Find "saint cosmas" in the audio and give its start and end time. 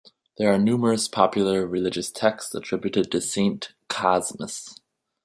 3.21-4.79